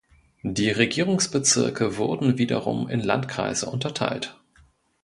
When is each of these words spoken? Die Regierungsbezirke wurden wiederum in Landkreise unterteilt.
Die 0.41 0.71
Regierungsbezirke 0.71 1.95
wurden 1.97 2.39
wiederum 2.39 2.89
in 2.89 3.01
Landkreise 3.01 3.67
unterteilt. 3.67 4.35